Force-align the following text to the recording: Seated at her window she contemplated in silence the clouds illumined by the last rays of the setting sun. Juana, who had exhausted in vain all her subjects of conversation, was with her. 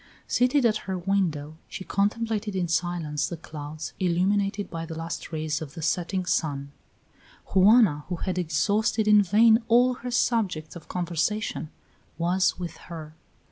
Seated 0.25 0.65
at 0.65 0.77
her 0.89 0.97
window 0.97 1.57
she 1.67 1.83
contemplated 1.83 2.55
in 2.55 2.67
silence 2.67 3.29
the 3.29 3.37
clouds 3.37 3.93
illumined 3.99 4.51
by 4.71 4.83
the 4.83 4.97
last 4.97 5.31
rays 5.31 5.61
of 5.61 5.75
the 5.75 5.83
setting 5.83 6.25
sun. 6.25 6.71
Juana, 7.53 8.05
who 8.09 8.15
had 8.15 8.39
exhausted 8.39 9.07
in 9.07 9.21
vain 9.21 9.59
all 9.67 9.93
her 9.93 10.09
subjects 10.09 10.75
of 10.75 10.87
conversation, 10.87 11.69
was 12.17 12.57
with 12.57 12.77
her. 12.89 13.13